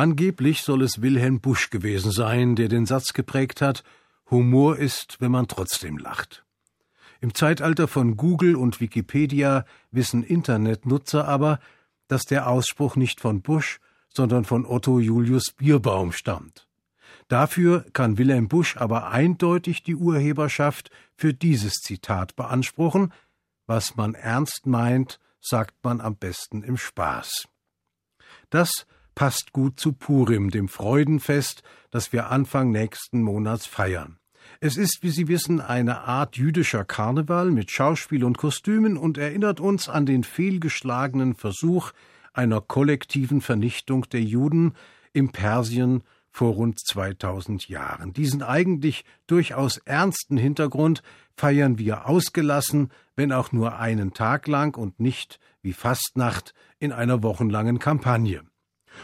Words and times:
Angeblich 0.00 0.62
soll 0.62 0.80
es 0.80 1.02
Wilhelm 1.02 1.42
Busch 1.42 1.68
gewesen 1.68 2.10
sein, 2.10 2.56
der 2.56 2.68
den 2.68 2.86
Satz 2.86 3.12
geprägt 3.12 3.60
hat 3.60 3.84
Humor 4.30 4.78
ist, 4.78 5.20
wenn 5.20 5.30
man 5.30 5.46
trotzdem 5.46 5.98
lacht. 5.98 6.42
Im 7.20 7.34
Zeitalter 7.34 7.86
von 7.86 8.16
Google 8.16 8.56
und 8.56 8.80
Wikipedia 8.80 9.66
wissen 9.90 10.22
Internetnutzer 10.22 11.28
aber, 11.28 11.60
dass 12.08 12.22
der 12.22 12.48
Ausspruch 12.48 12.96
nicht 12.96 13.20
von 13.20 13.42
Busch, 13.42 13.78
sondern 14.08 14.46
von 14.46 14.64
Otto 14.64 15.00
Julius 15.00 15.52
Bierbaum 15.52 16.12
stammt. 16.12 16.66
Dafür 17.28 17.84
kann 17.92 18.16
Wilhelm 18.16 18.48
Busch 18.48 18.78
aber 18.78 19.10
eindeutig 19.10 19.82
die 19.82 19.96
Urheberschaft 19.96 20.90
für 21.14 21.34
dieses 21.34 21.74
Zitat 21.74 22.36
beanspruchen, 22.36 23.12
was 23.66 23.96
man 23.96 24.14
ernst 24.14 24.64
meint, 24.64 25.20
sagt 25.42 25.74
man 25.84 26.00
am 26.00 26.16
besten 26.16 26.62
im 26.62 26.78
Spaß. 26.78 27.48
Das 28.48 28.86
passt 29.14 29.52
gut 29.52 29.78
zu 29.78 29.92
Purim, 29.92 30.50
dem 30.50 30.68
Freudenfest, 30.68 31.62
das 31.90 32.12
wir 32.12 32.30
Anfang 32.30 32.70
nächsten 32.70 33.22
Monats 33.22 33.66
feiern. 33.66 34.18
Es 34.60 34.76
ist, 34.76 35.02
wie 35.02 35.10
Sie 35.10 35.28
wissen, 35.28 35.60
eine 35.60 36.02
Art 36.02 36.36
jüdischer 36.36 36.84
Karneval 36.84 37.50
mit 37.50 37.70
Schauspiel 37.70 38.24
und 38.24 38.36
Kostümen 38.36 38.96
und 38.96 39.16
erinnert 39.16 39.60
uns 39.60 39.88
an 39.88 40.06
den 40.06 40.24
fehlgeschlagenen 40.24 41.34
Versuch 41.34 41.92
einer 42.32 42.60
kollektiven 42.60 43.40
Vernichtung 43.40 44.08
der 44.10 44.22
Juden 44.22 44.74
im 45.12 45.32
Persien 45.32 46.02
vor 46.30 46.52
rund 46.52 46.78
2000 46.78 47.68
Jahren. 47.68 48.12
Diesen 48.12 48.42
eigentlich 48.42 49.04
durchaus 49.26 49.78
ernsten 49.78 50.36
Hintergrund 50.36 51.02
feiern 51.36 51.78
wir 51.78 52.06
ausgelassen, 52.06 52.90
wenn 53.16 53.32
auch 53.32 53.52
nur 53.52 53.78
einen 53.78 54.12
Tag 54.12 54.46
lang 54.46 54.76
und 54.76 55.00
nicht 55.00 55.40
wie 55.62 55.72
Fastnacht 55.72 56.54
in 56.78 56.92
einer 56.92 57.22
wochenlangen 57.22 57.78
Kampagne. 57.78 58.42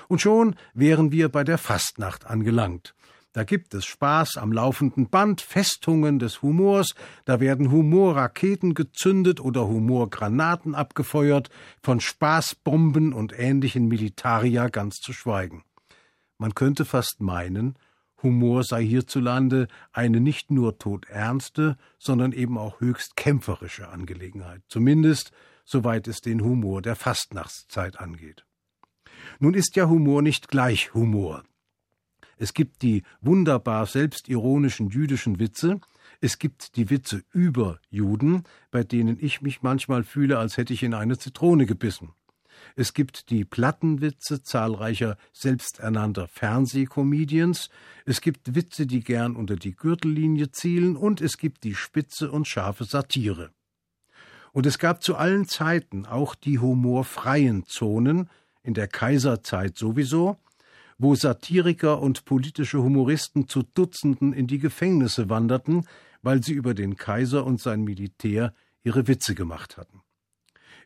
Und 0.09 0.21
schon 0.21 0.57
wären 0.75 1.13
wir 1.13 1.29
bei 1.29 1.45
der 1.45 1.59
Fastnacht 1.59 2.27
angelangt. 2.27 2.95
Da 3.37 3.45
gibt 3.45 3.75
es 3.75 3.85
Spaß 3.85 4.39
am 4.39 4.51
laufenden 4.51 5.11
Band, 5.11 5.43
Festungen 5.43 6.19
des 6.19 6.41
Humors, 6.41 6.95
da 7.27 7.39
werden 7.39 7.71
Humorraketen 7.71 8.73
gezündet 8.73 9.41
oder 9.43 9.69
Humorgranaten 9.69 10.75
abgefeuert, 10.75 11.51
von 11.83 12.01
Spaßbomben 12.01 13.13
und 13.13 13.39
ähnlichen 13.39 13.89
Militaria 13.89 14.69
ganz 14.69 15.01
zu 15.01 15.13
schweigen. 15.13 15.65
Man 16.39 16.55
könnte 16.55 16.87
fast 16.87 17.21
meinen, 17.21 17.79
Humor 18.23 18.65
sei 18.65 18.83
hierzulande 18.83 19.69
eine 19.93 20.21
nicht 20.21 20.51
nur 20.51 20.79
todernste, 20.79 21.77
sondern 21.99 22.33
eben 22.33 22.57
auch 22.57 22.81
höchst 22.81 23.17
kämpferische 23.17 23.89
Angelegenheit, 23.89 24.63
zumindest 24.69 25.33
soweit 25.67 26.09
es 26.09 26.23
den 26.23 26.43
Humor 26.43 26.81
der 26.81 26.97
Fastnachtszeit 26.97 28.01
angeht. 28.01 28.46
Nun 29.39 29.55
ist 29.55 29.77
ja 29.77 29.89
Humor 29.89 30.23
nicht 30.23 30.49
gleich 30.49 30.95
Humor. 30.95 31.43
Es 32.39 32.53
gibt 32.53 32.83
die 32.83 33.03
wunderbar 33.21 33.87
selbstironischen 33.87 34.91
jüdischen 34.91 35.39
Witze, 35.39 35.81
es 36.21 36.39
gibt 36.39 36.77
die 36.77 36.91
Witze 36.91 37.23
über 37.33 37.79
Juden, 37.91 38.45
bei 38.71 38.85
denen 38.85 39.19
ich 39.21 39.43
mich 39.43 39.63
manchmal 39.63 40.05
fühle, 40.05 40.39
als 40.39 40.57
hätte 40.57 40.73
ich 40.73 40.83
in 40.83 40.95
eine 40.95 41.19
Zitrone 41.19 41.67
gebissen. 41.67 42.13
Es 42.75 42.95
gibt 42.95 43.31
die 43.31 43.45
Plattenwitze 43.45 44.43
zahlreicher 44.43 45.17
selbsternannter 45.33 46.29
Fernsehcomedians, 46.29 47.71
es 48.05 48.21
gibt 48.21 48.55
Witze, 48.55 48.87
die 48.87 49.01
gern 49.01 49.37
unter 49.37 49.57
die 49.57 49.75
Gürtellinie 49.75 50.51
zielen, 50.51 50.97
und 50.97 51.21
es 51.21 51.39
gibt 51.39 51.65
die 51.65 51.75
spitze 51.75 52.31
und 52.31 52.47
scharfe 52.47 52.85
Satire. 52.85 53.51
Und 54.53 54.67
es 54.67 54.79
gab 54.79 55.03
zu 55.03 55.17
allen 55.17 55.47
Zeiten 55.49 56.07
auch 56.07 56.35
die 56.35 56.59
humorfreien 56.59 57.65
Zonen, 57.67 58.31
in 58.67 58.75
der 58.75 58.89
Kaiserzeit 58.89 59.79
sowieso, 59.79 60.37
wo 60.99 61.15
Satiriker 61.15 62.01
und 62.01 62.25
politische 62.25 62.83
Humoristen 62.83 63.49
zu 63.49 63.63
Dutzenden 63.63 64.33
in 64.33 64.47
die 64.47 64.59
Gefängnisse 64.59 65.29
wanderten, 65.31 65.87
weil 66.23 66.43
sie 66.43 66.55
über 66.55 66.75
den 66.75 66.97
Kaiser 66.97 67.47
und 67.47 67.61
sein 67.61 67.83
Militär 67.83 68.53
ihre 68.83 69.07
Witze 69.07 69.35
gemacht 69.35 69.77
hatten. 69.77 70.01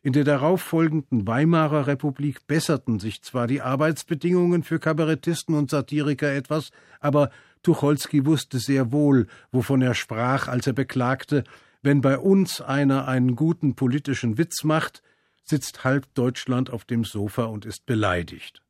In 0.03 0.13
der 0.13 0.23
darauffolgenden 0.23 1.27
Weimarer 1.27 1.87
Republik 1.87 2.47
besserten 2.47 2.99
sich 2.99 3.21
zwar 3.21 3.47
die 3.47 3.61
Arbeitsbedingungen 3.61 4.63
für 4.63 4.79
Kabarettisten 4.79 5.55
und 5.55 5.69
Satiriker 5.69 6.33
etwas, 6.33 6.71
aber 6.99 7.29
Tucholsky 7.61 8.25
wusste 8.25 8.57
sehr 8.57 8.91
wohl, 8.91 9.27
wovon 9.51 9.81
er 9.81 9.93
sprach, 9.93 10.47
als 10.47 10.65
er 10.65 10.73
beklagte, 10.73 11.43
wenn 11.83 12.01
bei 12.01 12.17
uns 12.17 12.61
einer 12.61 13.07
einen 13.07 13.35
guten 13.35 13.75
politischen 13.75 14.37
Witz 14.37 14.63
macht, 14.63 15.03
sitzt 15.51 15.83
halb 15.83 16.11
Deutschland 16.13 16.69
auf 16.69 16.85
dem 16.85 17.03
Sofa 17.03 17.43
und 17.43 17.65
ist 17.65 17.85
beleidigt. 17.85 18.63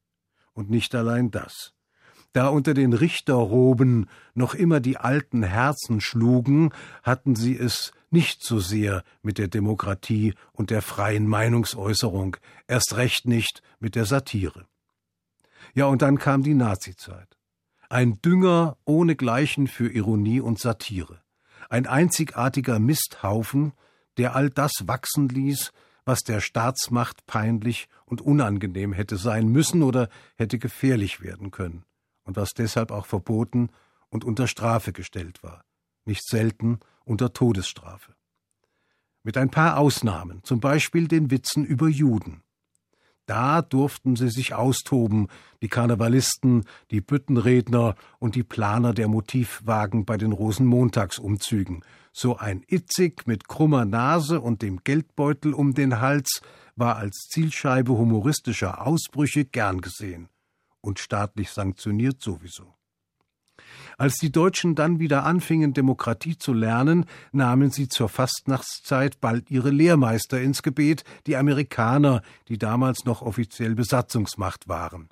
Und 0.54 0.72
nicht 0.72 0.96
allein 0.96 1.30
das. 1.30 1.74
Da 2.34 2.48
unter 2.48 2.74
den 2.74 2.94
Richterroben 2.94 4.10
noch 4.34 4.56
immer 4.56 4.80
die 4.80 4.98
alten 4.98 5.44
Herzen 5.44 6.02
schlugen, 6.02 6.74
hatten 7.04 7.36
sie 7.36 7.56
es 7.56 7.92
nicht 8.10 8.44
so 8.44 8.60
sehr 8.60 9.04
mit 9.22 9.38
der 9.38 9.48
Demokratie 9.48 10.34
und 10.54 10.72
der 10.72 10.82
freien 10.82 11.28
Meinungsäußerung, 11.28 12.38
erst 12.68 12.96
recht 12.98 13.28
nicht 13.28 13.62
mit 13.80 13.94
der 13.94 14.06
Satire. 14.06 14.66
Ja, 15.76 15.86
und 15.86 16.02
dann 16.02 16.18
kam 16.18 16.42
die 16.42 16.56
Nazizeit. 16.56 17.38
Ein 17.90 18.20
Dünger 18.22 18.78
ohnegleichen 18.86 19.68
für 19.68 19.90
Ironie 19.90 20.40
und 20.40 20.60
Satire. 20.60 21.22
Ein 21.70 21.86
einzigartiger 21.86 22.80
Misthaufen, 22.80 23.74
der 24.18 24.36
all 24.36 24.50
das 24.50 24.72
wachsen 24.86 25.30
ließ, 25.30 25.72
was 26.06 26.22
der 26.24 26.42
Staatsmacht 26.42 27.26
peinlich 27.26 27.88
und 28.06 28.22
unangenehm 28.22 28.94
hätte 28.94 29.18
sein 29.18 29.48
müssen 29.48 29.84
oder 29.84 30.10
hätte 30.36 30.60
gefährlich 30.60 31.22
werden 31.22 31.52
können, 31.52 31.86
und 32.24 32.36
was 32.36 32.52
deshalb 32.52 32.92
auch 32.92 33.06
verboten 33.06 33.70
und 34.10 34.26
unter 34.26 34.48
Strafe 34.48 34.94
gestellt 34.94 35.44
war, 35.44 35.64
nicht 36.06 36.26
selten 36.28 36.80
unter 37.06 37.34
Todesstrafe. 37.34 38.16
Mit 39.24 39.38
ein 39.38 39.50
paar 39.50 39.78
Ausnahmen, 39.78 40.44
zum 40.44 40.60
Beispiel 40.60 41.08
den 41.08 41.30
Witzen 41.30 41.64
über 41.64 41.88
Juden. 41.88 42.42
Da 43.28 43.62
durften 43.62 44.16
sie 44.16 44.30
sich 44.30 44.56
austoben, 44.56 45.28
die 45.62 45.70
Karnevalisten, 45.70 46.66
die 46.90 47.02
Büttenredner 47.02 47.96
und 48.20 48.36
die 48.36 48.44
Planer 48.44 48.94
der 48.94 49.08
Motivwagen 49.08 50.06
bei 50.06 50.18
den 50.18 50.32
Rosenmontagsumzügen. 50.32 51.86
So 52.14 52.38
ein 52.38 52.64
Itzig 52.68 53.26
mit 53.26 53.48
krummer 53.48 53.86
Nase 53.86 54.42
und 54.42 54.62
dem 54.62 54.84
Geldbeutel 54.84 55.54
um 55.54 55.74
den 55.74 56.02
Hals 56.02 56.42
war 56.76 56.98
als 56.98 57.28
Zielscheibe 57.30 57.94
humoristischer 57.94 58.86
Ausbrüche 58.86 59.46
gern 59.46 59.82
gesehen 59.82 60.30
und 60.82 61.00
staatlich 61.00 61.52
sanktioniert 61.52 62.22
sowieso. 62.22 62.74
Als 63.98 64.16
die 64.16 64.32
Deutschen 64.32 64.76
dann 64.76 65.00
wieder 65.00 65.24
anfingen, 65.24 65.74
Demokratie 65.74 66.38
zu 66.38 66.54
lernen, 66.54 67.06
nahmen 67.32 67.70
sie 67.70 67.88
zur 67.88 68.10
Fastnachtszeit 68.10 69.22
bald 69.22 69.52
ihre 69.52 69.70
Lehrmeister 69.70 70.42
ins 70.42 70.64
Gebet, 70.64 71.04
die 71.28 71.38
Amerikaner, 71.38 72.22
die 72.48 72.58
damals 72.58 73.06
noch 73.06 73.22
offiziell 73.22 73.76
Besatzungsmacht 73.76 74.68
waren. 74.68 75.10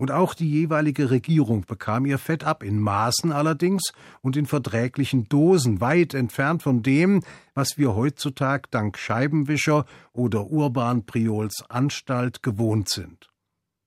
Und 0.00 0.10
auch 0.10 0.32
die 0.32 0.50
jeweilige 0.50 1.10
Regierung 1.10 1.66
bekam 1.66 2.06
ihr 2.06 2.16
Fett 2.16 2.42
ab, 2.42 2.62
in 2.62 2.80
Maßen 2.80 3.32
allerdings 3.32 3.92
und 4.22 4.34
in 4.34 4.46
verträglichen 4.46 5.28
Dosen, 5.28 5.82
weit 5.82 6.14
entfernt 6.14 6.62
von 6.62 6.82
dem, 6.82 7.22
was 7.52 7.76
wir 7.76 7.94
heutzutage 7.94 8.62
dank 8.70 8.96
Scheibenwischer 8.96 9.84
oder 10.14 10.46
Urban 10.46 11.04
Priols 11.04 11.62
Anstalt 11.68 12.42
gewohnt 12.42 12.88
sind. 12.88 13.28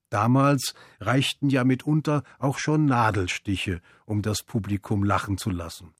Damals 0.08 0.74
reichten 1.00 1.50
ja 1.50 1.64
mitunter 1.64 2.22
auch 2.38 2.58
schon 2.58 2.84
Nadelstiche, 2.84 3.80
um 4.04 4.22
das 4.22 4.44
Publikum 4.44 5.02
lachen 5.02 5.36
zu 5.36 5.50
lassen. 5.50 5.94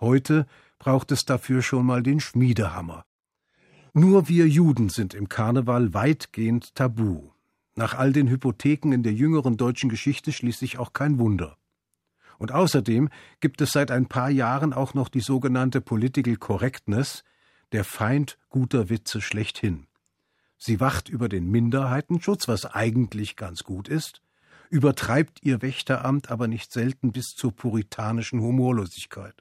Heute 0.00 0.48
braucht 0.80 1.12
es 1.12 1.20
dafür 1.20 1.62
schon 1.62 1.86
mal 1.86 2.02
den 2.02 2.18
Schmiedehammer. 2.18 3.04
Nur 3.92 4.28
wir 4.28 4.48
Juden 4.48 4.88
sind 4.88 5.14
im 5.14 5.28
Karneval 5.28 5.94
weitgehend 5.94 6.74
tabu. 6.74 7.31
Nach 7.74 7.94
all 7.94 8.12
den 8.12 8.28
Hypotheken 8.28 8.92
in 8.92 9.02
der 9.02 9.14
jüngeren 9.14 9.56
deutschen 9.56 9.88
Geschichte 9.88 10.32
schließlich 10.32 10.78
auch 10.78 10.92
kein 10.92 11.18
Wunder. 11.18 11.56
Und 12.38 12.52
außerdem 12.52 13.08
gibt 13.40 13.60
es 13.60 13.72
seit 13.72 13.90
ein 13.90 14.06
paar 14.06 14.30
Jahren 14.30 14.72
auch 14.72 14.94
noch 14.94 15.08
die 15.08 15.20
sogenannte 15.20 15.80
Political 15.80 16.36
Correctness, 16.36 17.24
der 17.72 17.84
Feind 17.84 18.36
guter 18.50 18.90
Witze 18.90 19.20
schlechthin. 19.20 19.86
Sie 20.58 20.80
wacht 20.80 21.08
über 21.08 21.28
den 21.28 21.50
Minderheitenschutz, 21.50 22.46
was 22.46 22.66
eigentlich 22.66 23.36
ganz 23.36 23.64
gut 23.64 23.88
ist, 23.88 24.22
übertreibt 24.70 25.42
ihr 25.42 25.62
Wächteramt 25.62 26.30
aber 26.30 26.48
nicht 26.48 26.72
selten 26.72 27.12
bis 27.12 27.34
zur 27.34 27.52
puritanischen 27.54 28.40
Humorlosigkeit. 28.40 29.34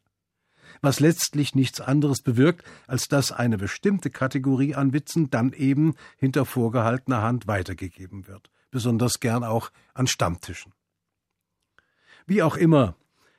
Was 0.81 0.99
letztlich 0.99 1.55
nichts 1.55 1.81
anderes 1.81 2.21
bewirkt, 2.21 2.63
als 2.87 3.07
dass 3.07 3.31
eine 3.31 3.57
bestimmte 3.57 4.09
Kategorie 4.09 4.75
an 4.75 4.93
Witzen 4.93 5.29
dann 5.29 5.53
eben 5.53 5.95
hinter 6.17 6.45
vorgehaltener 6.45 7.21
Hand 7.21 7.47
weitergegeben 7.47 8.27
wird, 8.27 8.49
besonders 8.71 9.19
gern 9.19 9.43
auch 9.43 9.71
an 9.93 10.07
Stammtischen. 10.07 10.73
Wie 12.25 12.43
auch 12.43 12.55
immer, 12.55 12.95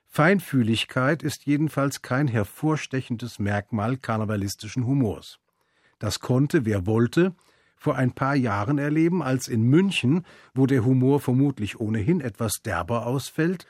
Feinfühligkeit 0.06 1.22
ist 1.22 1.46
jedenfalls 1.46 2.02
kein 2.02 2.28
hervorstechendes 2.28 3.38
Merkmal 3.38 3.96
karnevalistischen 3.96 4.84
Humors. 4.84 5.38
Das 5.98 6.20
konnte, 6.20 6.66
wer 6.66 6.84
wollte, 6.84 7.34
vor 7.76 7.96
ein 7.96 8.12
paar 8.12 8.36
Jahren 8.36 8.78
erleben, 8.78 9.22
als 9.22 9.48
in 9.48 9.62
München, 9.62 10.26
wo 10.54 10.66
der 10.66 10.84
Humor 10.84 11.20
vermutlich 11.20 11.80
ohnehin 11.80 12.20
etwas 12.20 12.60
derber 12.64 13.06
ausfällt, 13.06 13.66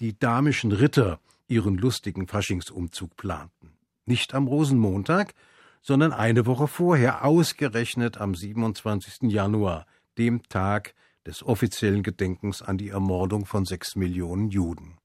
die 0.00 0.18
damischen 0.18 0.72
Ritter 0.72 1.20
ihren 1.48 1.76
lustigen 1.76 2.28
Faschingsumzug 2.28 3.16
planten. 3.16 3.76
Nicht 4.06 4.34
am 4.34 4.46
Rosenmontag, 4.46 5.34
sondern 5.82 6.12
eine 6.12 6.46
Woche 6.46 6.68
vorher, 6.68 7.24
ausgerechnet 7.24 8.18
am 8.18 8.34
27. 8.34 9.30
Januar, 9.30 9.86
dem 10.16 10.42
Tag 10.44 10.94
des 11.26 11.42
offiziellen 11.42 12.02
Gedenkens 12.02 12.62
an 12.62 12.78
die 12.78 12.90
Ermordung 12.90 13.46
von 13.46 13.64
sechs 13.64 13.96
Millionen 13.96 14.50
Juden. 14.50 14.98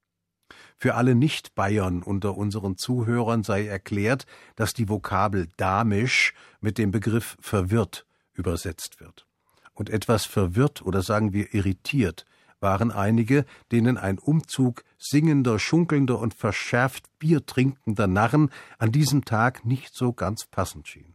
Für 0.78 0.96
alle 0.96 1.16
Nicht-Bayern 1.16 2.04
unter 2.04 2.36
unseren 2.36 2.78
Zuhörern 2.78 3.44
sei 3.44 3.66
erklärt, 3.68 4.26
dass 4.56 4.74
die 4.74 4.90
Vokabel 4.90 5.48
damisch 5.58 6.34
mit 6.60 6.78
dem 6.78 6.92
Begriff 6.92 7.38
verwirrt 7.40 8.06
übersetzt 8.34 9.00
wird. 9.00 9.28
Und 9.74 9.90
etwas 9.90 10.26
verwirrt 10.26 10.82
oder 10.82 11.02
sagen 11.02 11.34
wir 11.34 11.54
irritiert 11.54 12.26
waren 12.64 12.92
einige, 12.92 13.46
denen 13.72 14.00
ein 14.00 14.18
Umzug 14.18 14.84
singender, 14.98 15.60
schunkelnder 15.60 16.18
und 16.18 16.34
verschärft 16.34 17.06
Bier 17.20 17.46
trinkender 17.46 18.08
Narren 18.08 18.50
an 18.80 18.92
diesem 18.92 19.26
Tag 19.26 19.64
nicht 19.66 19.94
so 19.94 20.14
ganz 20.14 20.46
passend 20.46 20.88
schien. 20.88 21.14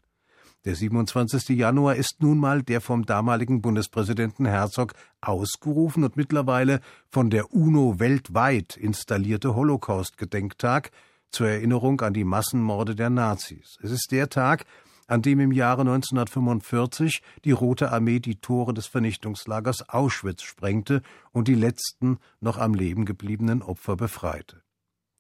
Der 0.65 0.75
27. 0.75 1.57
Januar 1.57 1.97
ist 1.97 2.17
nun 2.21 2.39
mal 2.39 2.63
der 2.63 2.81
vom 2.81 3.07
damaligen 3.07 3.63
Bundespräsidenten 3.63 4.45
Herzog 4.45 4.93
ausgerufen 5.21 6.05
und 6.05 6.17
mittlerweile 6.17 6.81
von 7.09 7.31
der 7.31 7.53
UNO 7.53 7.99
weltweit 7.99 8.77
installierte 8.77 9.55
Holocaust-Gedenktag 9.55 10.91
zur 11.31 11.49
Erinnerung 11.49 12.01
an 12.01 12.13
die 12.13 12.25
Massenmorde 12.25 12.95
der 12.95 13.11
Nazis. 13.11 13.79
Es 13.83 13.91
ist 13.91 14.09
der 14.11 14.29
Tag, 14.29 14.65
an 15.09 15.23
dem 15.23 15.41
im 15.41 15.53
Jahre 15.53 15.81
1945 15.81 17.23
die 17.45 17.51
Rote 17.51 17.91
Armee 17.91 18.21
die 18.21 18.37
Tore 18.37 18.75
des 18.75 18.87
Vernichtungslagers 18.87 19.89
Auschwitz 19.89 20.43
sprengte 20.43 21.03
und 21.33 21.49
die 21.49 21.55
letzten 21.55 22.19
noch 22.41 22.59
am 22.59 22.75
Leben 22.75 23.07
gebliebenen 23.07 23.63
Opfer 23.63 23.97
befreite. 23.97 24.63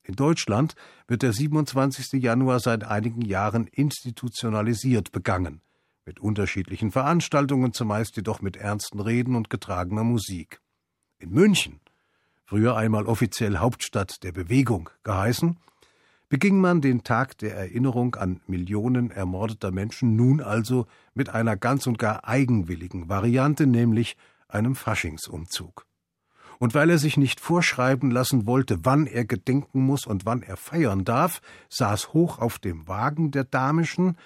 In 0.02 0.14
Deutschland 0.14 0.74
wird 1.06 1.22
der 1.22 1.32
27. 1.32 2.22
Januar 2.22 2.60
seit 2.60 2.84
einigen 2.84 3.22
Jahren 3.22 3.66
institutionalisiert 3.66 5.10
begangen, 5.10 5.60
mit 6.06 6.20
unterschiedlichen 6.20 6.90
Veranstaltungen, 6.90 7.72
zumeist 7.72 8.16
jedoch 8.16 8.40
mit 8.40 8.56
ernsten 8.56 9.00
Reden 9.00 9.34
und 9.34 9.50
getragener 9.50 10.04
Musik. 10.04 10.60
In 11.18 11.30
München, 11.30 11.80
früher 12.44 12.76
einmal 12.76 13.06
offiziell 13.06 13.58
Hauptstadt 13.58 14.22
der 14.22 14.32
Bewegung 14.32 14.88
geheißen, 15.02 15.58
beging 16.28 16.60
man 16.60 16.80
den 16.80 17.04
Tag 17.04 17.38
der 17.38 17.56
Erinnerung 17.56 18.14
an 18.14 18.40
Millionen 18.46 19.10
ermordeter 19.10 19.70
Menschen 19.70 20.16
nun 20.16 20.40
also 20.40 20.86
mit 21.14 21.30
einer 21.30 21.56
ganz 21.56 21.86
und 21.86 21.98
gar 21.98 22.26
eigenwilligen 22.26 23.08
Variante, 23.08 23.66
nämlich 23.66 24.16
einem 24.48 24.74
Faschingsumzug. 24.74 25.86
Und 26.58 26.74
weil 26.74 26.90
er 26.90 26.98
sich 26.98 27.16
nicht 27.16 27.40
vorschreiben 27.40 28.10
lassen 28.10 28.46
wollte, 28.46 28.84
wann 28.84 29.06
er 29.06 29.24
gedenken 29.24 29.80
muss 29.80 30.06
und 30.06 30.26
wann 30.26 30.42
er 30.42 30.56
feiern 30.56 31.04
darf, 31.04 31.40
saß 31.68 32.12
hoch 32.12 32.38
auf 32.38 32.58
dem 32.58 32.88
Wagen 32.88 33.30
der 33.30 33.44
Damischen 33.44 34.16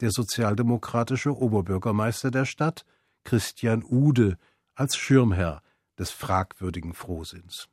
der 0.00 0.10
sozialdemokratische 0.10 1.36
Oberbürgermeister 1.36 2.30
der 2.30 2.44
Stadt, 2.44 2.86
Christian 3.24 3.84
Ude, 3.84 4.38
als 4.74 4.96
Schirmherr 4.96 5.62
des 5.98 6.10
fragwürdigen 6.10 6.94
Frohsinns. 6.94 7.68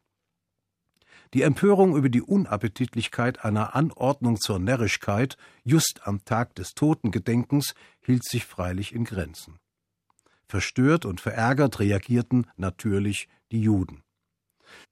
Die 1.33 1.41
Empörung 1.41 1.95
über 1.95 2.09
die 2.09 2.21
Unappetitlichkeit 2.21 3.43
einer 3.43 3.75
Anordnung 3.75 4.39
zur 4.39 4.59
Närrischkeit 4.59 5.37
just 5.63 6.01
am 6.05 6.23
Tag 6.23 6.55
des 6.55 6.73
Totengedenkens 6.73 7.75
hielt 7.99 8.23
sich 8.23 8.45
freilich 8.45 8.93
in 8.93 9.03
Grenzen. 9.03 9.59
Verstört 10.47 11.05
und 11.05 11.19
verärgert 11.19 11.79
reagierten 11.79 12.47
natürlich 12.55 13.27
die 13.51 13.61
Juden. 13.61 14.03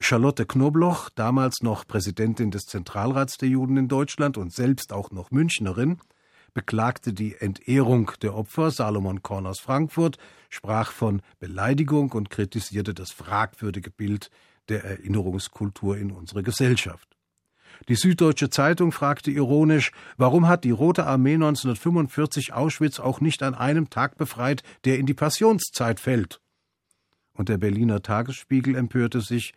Charlotte 0.01 0.45
Knobloch, 0.45 1.09
damals 1.09 1.61
noch 1.61 1.87
Präsidentin 1.87 2.51
des 2.51 2.63
Zentralrats 2.63 3.37
der 3.37 3.49
Juden 3.49 3.77
in 3.77 3.87
Deutschland 3.87 4.37
und 4.37 4.53
selbst 4.53 4.91
auch 4.91 5.11
noch 5.11 5.31
Münchnerin, 5.31 5.99
beklagte 6.53 7.13
die 7.13 7.35
Entehrung 7.35 8.11
der 8.21 8.35
Opfer, 8.35 8.71
Salomon 8.71 9.21
Korn 9.21 9.45
aus 9.45 9.59
Frankfurt 9.59 10.17
sprach 10.49 10.91
von 10.91 11.21
Beleidigung 11.39 12.11
und 12.13 12.29
kritisierte 12.29 12.93
das 12.93 13.11
fragwürdige 13.11 13.91
Bild 13.91 14.29
der 14.69 14.83
Erinnerungskultur 14.83 15.97
in 15.97 16.11
unserer 16.11 16.43
Gesellschaft. 16.43 17.15
Die 17.87 17.95
Süddeutsche 17.95 18.49
Zeitung 18.49 18.91
fragte 18.91 19.31
ironisch, 19.31 19.91
warum 20.17 20.47
hat 20.47 20.63
die 20.63 20.71
Rote 20.71 21.05
Armee 21.05 21.33
1945 21.33 22.53
Auschwitz 22.53 22.99
auch 22.99 23.21
nicht 23.21 23.43
an 23.43 23.53
einem 23.53 23.89
Tag 23.89 24.17
befreit, 24.17 24.63
der 24.85 24.97
in 24.97 25.05
die 25.05 25.13
Passionszeit 25.13 25.99
fällt? 25.99 26.39
Und 27.33 27.49
der 27.49 27.57
Berliner 27.57 28.01
Tagesspiegel 28.01 28.75
empörte 28.75 29.21
sich, 29.21 29.53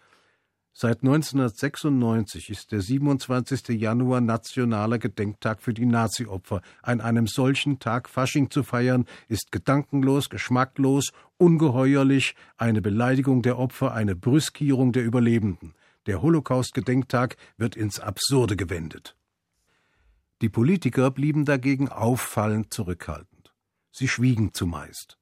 Seit 0.80 1.02
1996 1.02 2.50
ist 2.50 2.70
der 2.70 2.80
27. 2.80 3.70
Januar 3.70 4.20
nationaler 4.20 5.00
Gedenktag 5.00 5.60
für 5.60 5.74
die 5.74 5.86
Nazi-Opfer. 5.86 6.62
An 6.82 7.00
einem 7.00 7.26
solchen 7.26 7.80
Tag 7.80 8.08
Fasching 8.08 8.48
zu 8.52 8.62
feiern, 8.62 9.04
ist 9.26 9.50
gedankenlos, 9.50 10.30
geschmacklos, 10.30 11.10
ungeheuerlich, 11.36 12.36
eine 12.58 12.80
Beleidigung 12.80 13.42
der 13.42 13.58
Opfer, 13.58 13.92
eine 13.92 14.14
Brüskierung 14.14 14.92
der 14.92 15.02
Überlebenden. 15.02 15.74
Der 16.06 16.22
Holocaust-Gedenktag 16.22 17.36
wird 17.56 17.74
ins 17.74 17.98
Absurde 17.98 18.54
gewendet. 18.54 19.16
Die 20.42 20.48
Politiker 20.48 21.10
blieben 21.10 21.44
dagegen 21.44 21.88
auffallend 21.88 22.72
zurückhaltend. 22.72 23.52
Sie 23.90 24.06
schwiegen 24.06 24.54
zumeist. 24.54 25.18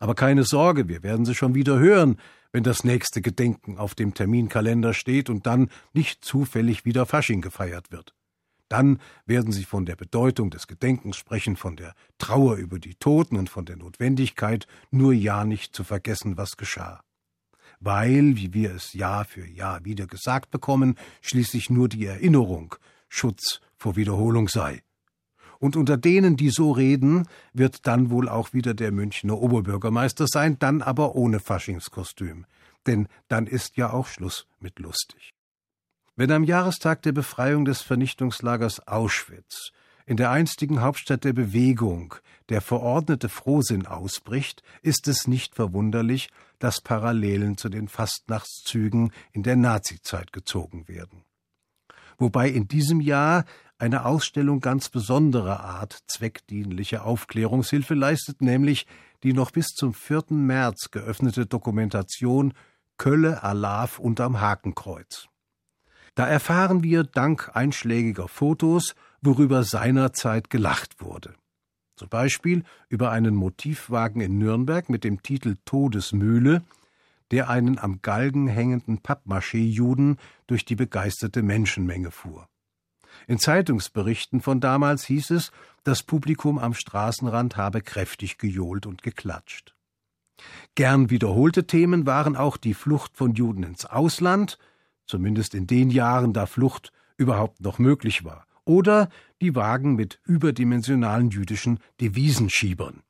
Aber 0.00 0.16
keine 0.16 0.42
Sorge, 0.42 0.88
wir 0.88 1.04
werden 1.04 1.24
sie 1.24 1.36
schon 1.36 1.54
wieder 1.54 1.78
hören, 1.78 2.18
wenn 2.58 2.64
das 2.64 2.82
nächste 2.82 3.22
Gedenken 3.22 3.78
auf 3.78 3.94
dem 3.94 4.14
Terminkalender 4.14 4.92
steht 4.92 5.30
und 5.30 5.46
dann 5.46 5.70
nicht 5.92 6.24
zufällig 6.24 6.84
wieder 6.84 7.06
Fasching 7.06 7.40
gefeiert 7.40 7.92
wird. 7.92 8.16
Dann 8.68 8.98
werden 9.26 9.52
sie 9.52 9.62
von 9.62 9.86
der 9.86 9.94
Bedeutung 9.94 10.50
des 10.50 10.66
Gedenkens 10.66 11.16
sprechen, 11.16 11.54
von 11.54 11.76
der 11.76 11.94
Trauer 12.18 12.56
über 12.56 12.80
die 12.80 12.96
Toten 12.96 13.36
und 13.36 13.48
von 13.48 13.64
der 13.64 13.76
Notwendigkeit, 13.76 14.66
nur 14.90 15.12
ja 15.12 15.44
nicht 15.44 15.72
zu 15.72 15.84
vergessen, 15.84 16.36
was 16.36 16.56
geschah. 16.56 17.04
Weil, 17.78 18.34
wie 18.34 18.52
wir 18.52 18.74
es 18.74 18.92
Jahr 18.92 19.24
für 19.24 19.46
Jahr 19.46 19.84
wieder 19.84 20.08
gesagt 20.08 20.50
bekommen, 20.50 20.96
schließlich 21.20 21.70
nur 21.70 21.88
die 21.88 22.06
Erinnerung 22.06 22.74
Schutz 23.08 23.60
vor 23.76 23.94
Wiederholung 23.94 24.48
sei. 24.48 24.82
Und 25.58 25.76
unter 25.76 25.96
denen, 25.96 26.36
die 26.36 26.50
so 26.50 26.70
reden, 26.72 27.26
wird 27.52 27.86
dann 27.86 28.10
wohl 28.10 28.28
auch 28.28 28.52
wieder 28.52 28.74
der 28.74 28.92
Münchner 28.92 29.38
Oberbürgermeister 29.38 30.26
sein, 30.26 30.58
dann 30.58 30.82
aber 30.82 31.16
ohne 31.16 31.40
Faschingskostüm. 31.40 32.46
Denn 32.86 33.08
dann 33.26 33.46
ist 33.46 33.76
ja 33.76 33.92
auch 33.92 34.06
Schluss 34.06 34.46
mit 34.60 34.78
lustig. 34.78 35.34
Wenn 36.14 36.30
am 36.32 36.44
Jahrestag 36.44 37.02
der 37.02 37.12
Befreiung 37.12 37.64
des 37.64 37.82
Vernichtungslagers 37.82 38.86
Auschwitz 38.86 39.70
in 40.06 40.16
der 40.16 40.30
einstigen 40.30 40.80
Hauptstadt 40.80 41.24
der 41.24 41.32
Bewegung 41.32 42.14
der 42.48 42.60
verordnete 42.60 43.28
Frohsinn 43.28 43.86
ausbricht, 43.86 44.62
ist 44.82 45.06
es 45.06 45.26
nicht 45.26 45.54
verwunderlich, 45.54 46.30
dass 46.58 46.80
Parallelen 46.80 47.56
zu 47.56 47.68
den 47.68 47.88
Fastnachtszügen 47.88 49.12
in 49.32 49.42
der 49.42 49.56
Nazizeit 49.56 50.32
gezogen 50.32 50.88
werden. 50.88 51.24
Wobei 52.16 52.48
in 52.48 52.66
diesem 52.66 53.00
Jahr 53.00 53.44
eine 53.78 54.04
Ausstellung 54.04 54.60
ganz 54.60 54.88
besonderer 54.88 55.60
Art 55.60 55.98
zweckdienliche 56.08 57.02
Aufklärungshilfe 57.02 57.94
leistet, 57.94 58.42
nämlich 58.42 58.86
die 59.22 59.32
noch 59.32 59.50
bis 59.50 59.68
zum 59.68 59.94
4. 59.94 60.24
März 60.30 60.90
geöffnete 60.90 61.46
Dokumentation 61.46 62.54
Kölle 62.98 63.42
Alav 63.44 63.98
unterm 63.98 64.40
Hakenkreuz. 64.40 65.28
Da 66.16 66.26
erfahren 66.26 66.82
wir 66.82 67.04
dank 67.04 67.54
einschlägiger 67.54 68.26
Fotos, 68.26 68.96
worüber 69.22 69.62
seinerzeit 69.62 70.50
gelacht 70.50 71.00
wurde. 71.00 71.34
Zum 71.94 72.08
Beispiel 72.08 72.64
über 72.88 73.10
einen 73.10 73.34
Motivwagen 73.34 74.20
in 74.20 74.38
Nürnberg 74.38 74.88
mit 74.88 75.04
dem 75.04 75.22
Titel 75.22 75.56
Todesmühle, 75.64 76.62
der 77.30 77.48
einen 77.48 77.78
am 77.78 78.02
Galgen 78.02 78.48
hängenden 78.48 78.98
Pappmaché-Juden 78.98 80.16
durch 80.46 80.64
die 80.64 80.76
begeisterte 80.76 81.42
Menschenmenge 81.42 82.10
fuhr. 82.10 82.48
In 83.26 83.38
Zeitungsberichten 83.38 84.40
von 84.40 84.60
damals 84.60 85.04
hieß 85.04 85.30
es, 85.30 85.50
das 85.84 86.02
Publikum 86.02 86.58
am 86.58 86.74
Straßenrand 86.74 87.56
habe 87.56 87.80
kräftig 87.80 88.38
gejohlt 88.38 88.86
und 88.86 89.02
geklatscht. 89.02 89.74
Gern 90.74 91.10
wiederholte 91.10 91.66
Themen 91.66 92.06
waren 92.06 92.36
auch 92.36 92.56
die 92.56 92.74
Flucht 92.74 93.16
von 93.16 93.34
Juden 93.34 93.62
ins 93.62 93.84
Ausland, 93.84 94.58
zumindest 95.06 95.54
in 95.54 95.66
den 95.66 95.90
Jahren, 95.90 96.32
da 96.32 96.46
Flucht 96.46 96.92
überhaupt 97.16 97.60
noch 97.60 97.78
möglich 97.78 98.24
war, 98.24 98.46
oder 98.64 99.08
die 99.40 99.54
Wagen 99.54 99.94
mit 99.94 100.20
überdimensionalen 100.24 101.30
jüdischen 101.30 101.80
Devisenschiebern. 102.00 103.02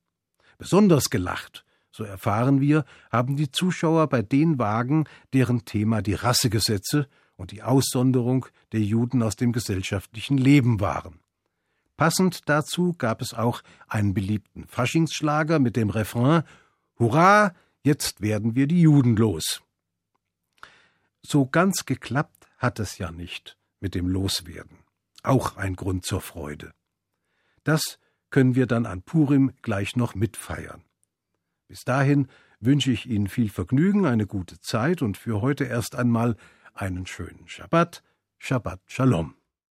Besonders 0.57 1.11
gelacht, 1.11 1.65
so 1.91 2.05
erfahren 2.05 2.61
wir, 2.61 2.85
haben 3.11 3.37
die 3.37 3.51
Zuschauer 3.51 4.09
bei 4.09 4.23
den 4.23 4.59
Wagen, 4.59 5.05
deren 5.33 5.65
Thema 5.65 6.01
die 6.01 6.15
Rassegesetze 6.15 7.09
und 7.39 7.53
die 7.53 7.63
Aussonderung 7.63 8.47
der 8.73 8.81
Juden 8.81 9.23
aus 9.23 9.37
dem 9.37 9.53
gesellschaftlichen 9.53 10.37
Leben 10.37 10.81
waren. 10.81 11.21
Passend 11.97 12.49
dazu 12.49 12.93
gab 12.93 13.23
es 13.23 13.33
auch 13.33 13.63
einen 13.87 14.13
beliebten 14.13 14.67
Faschingsschlager 14.67 15.59
mit 15.59 15.77
dem 15.77 15.89
Refrain 15.89 16.43
Hurra, 16.99 17.55
jetzt 17.83 18.21
werden 18.21 18.55
wir 18.55 18.67
die 18.67 18.83
Juden 18.83 19.17
los. 19.17 19.63
So 21.23 21.47
ganz 21.47 21.87
geklappt 21.87 22.49
hat 22.59 22.81
es 22.81 22.99
ja 22.99 23.11
nicht 23.11 23.57
mit 23.81 23.95
dem 23.95 24.09
Loswerden. 24.09 24.79
Auch 25.23 25.57
ein 25.57 25.77
Grund 25.77 26.05
zur 26.05 26.21
Freude. 26.21 26.73
Das 27.65 27.99
können 28.31 28.55
wir 28.55 28.67
dann 28.67 28.87
an 28.87 29.03
Purim 29.03 29.53
gleich 29.63 29.97
noch 29.97 30.15
mitfeiern. 30.15 30.83
Bis 31.69 31.85
dahin 31.85 32.29
wünsche 32.61 32.91
ich 32.91 33.07
Ihnen 33.07 33.29
viel 33.29 33.51
Vergnügen, 33.51 34.07
eine 34.07 34.27
gute 34.27 34.61
Zeit 34.61 35.03
und 35.03 35.17
für 35.17 35.41
heute 35.41 35.65
erst 35.65 35.95
einmal 35.95 36.37
einen 36.79 37.07
schönen 37.07 37.49
Schabbat, 37.49 38.03
Shabbat 38.39 38.81
Shalom. 38.87 39.38